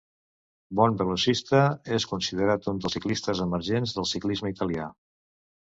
Bon 0.79 0.95
velocista, 1.01 1.59
és 1.99 2.07
considerant 2.13 2.65
un 2.73 2.81
dels 2.87 2.97
ciclistes 2.99 3.45
emergents 3.47 3.97
del 3.99 4.11
ciclisme 4.15 4.57
italià. 4.57 4.93